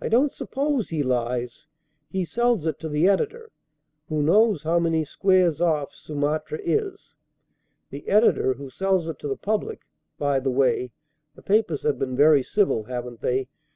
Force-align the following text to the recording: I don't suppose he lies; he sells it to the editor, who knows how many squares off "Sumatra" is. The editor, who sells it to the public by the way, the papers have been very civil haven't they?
I 0.00 0.08
don't 0.08 0.32
suppose 0.32 0.88
he 0.88 1.04
lies; 1.04 1.68
he 2.10 2.24
sells 2.24 2.66
it 2.66 2.80
to 2.80 2.88
the 2.88 3.06
editor, 3.06 3.52
who 4.08 4.20
knows 4.20 4.64
how 4.64 4.80
many 4.80 5.04
squares 5.04 5.60
off 5.60 5.94
"Sumatra" 5.94 6.58
is. 6.60 7.14
The 7.90 8.08
editor, 8.08 8.54
who 8.54 8.70
sells 8.70 9.06
it 9.08 9.20
to 9.20 9.28
the 9.28 9.36
public 9.36 9.82
by 10.18 10.40
the 10.40 10.50
way, 10.50 10.90
the 11.36 11.42
papers 11.42 11.84
have 11.84 11.96
been 12.00 12.16
very 12.16 12.42
civil 12.42 12.82
haven't 12.86 13.20
they? 13.20 13.46